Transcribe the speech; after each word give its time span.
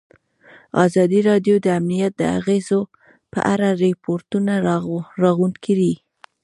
ازادي 0.85 1.19
راډیو 1.29 1.55
د 1.61 1.67
امنیت 1.79 2.13
د 2.17 2.23
اغېزو 2.39 2.79
په 3.33 3.39
اړه 3.53 3.67
ریپوټونه 3.83 4.53
راغونډ 5.23 5.55
کړي. 5.65 5.93